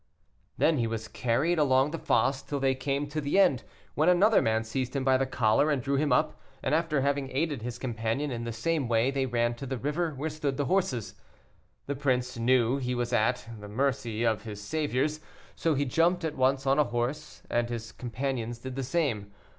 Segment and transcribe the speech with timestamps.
[0.57, 3.61] Then he was carried along the fosse till they came to the end,
[3.93, 7.29] when another man seized him by the collar and drew him up, and after having
[7.31, 10.65] aided his companion in the same way, they ran to the river, where stood the
[10.65, 11.13] horses.
[11.85, 15.19] The prince knew he was at, the mercy of his saviours,
[15.55, 19.31] so he jumped at once on a horse, and his companions did the same.